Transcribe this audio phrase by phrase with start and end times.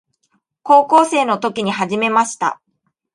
[0.63, 2.59] 高校生の時に始めました。